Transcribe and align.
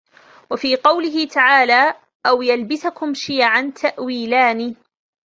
وَفِي 0.51 0.75
قَوْله 0.75 1.25
تَعَالَى 1.27 1.93
أَوْ 2.25 2.41
يَلْبِسَكُمْ 2.41 3.13
شِيَعًا 3.13 3.73
تَأْوِيلَانِ 3.81 4.75